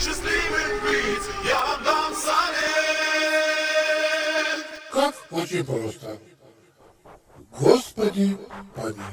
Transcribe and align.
счастливым 0.00 0.80
быть, 0.82 1.28
я 1.44 1.60
вам 1.60 1.84
дам 1.84 2.14
совет. 2.14 2.40
Как 4.90 5.14
очень 5.30 5.64
просто. 5.64 6.18
Господи 7.58 8.38
помилуй. 8.74 9.04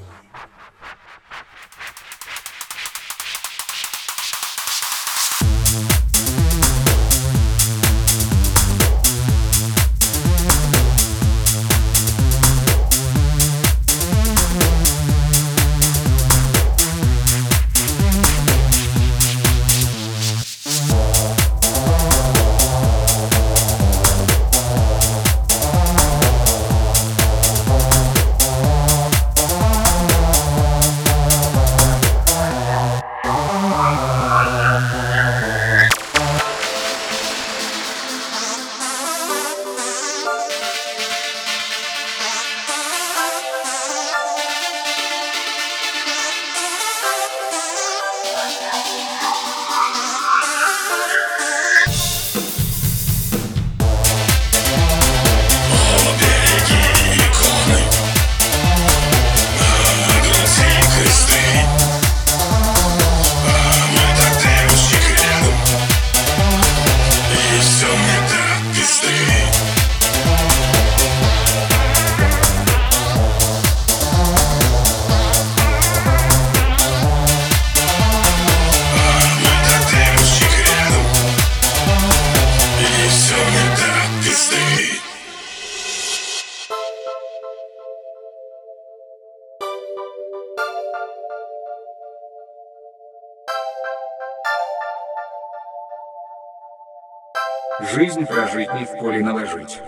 Жизнь 97.93 98.25
прожить 98.25 98.73
не 98.73 98.85
в 98.85 98.97
поле 98.97 99.19
наложить. 99.19 99.81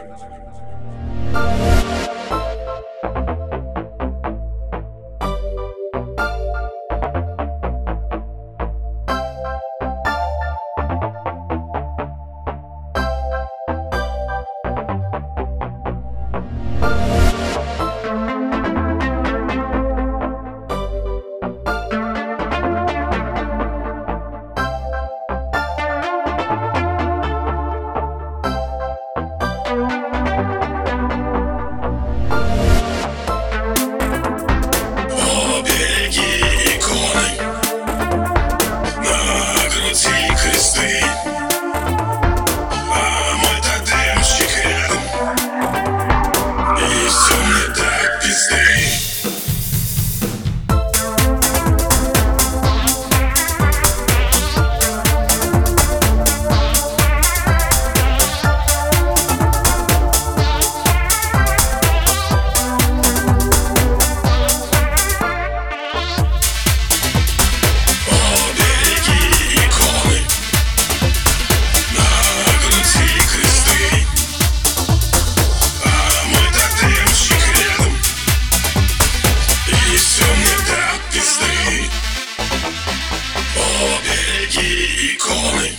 святі 84.50 84.84
ікони, 85.14 85.72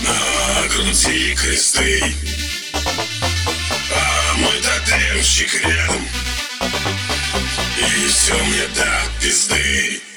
на 0.00 0.14
грунті 0.68 1.34
крести, 1.34 2.14
а 3.96 4.34
мой 4.36 4.60
тотемщик 4.62 5.64
рядом, 5.64 6.08
и 7.78 8.06
все 8.08 8.34
мне 8.34 8.66
до 8.74 9.20
пизды. 9.20 10.09